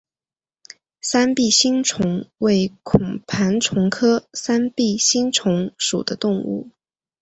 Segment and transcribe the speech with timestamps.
[0.99, 6.71] 三臂星虫为孔盘虫科三臂星虫属的动物。